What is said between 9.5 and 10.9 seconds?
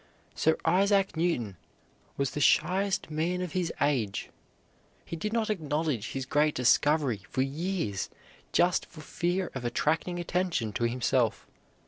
of attracting attention to